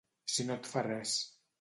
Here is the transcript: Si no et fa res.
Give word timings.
Si 0.35 0.45
no 0.47 0.55
et 0.61 0.71
fa 0.73 0.85
res. 0.91 1.15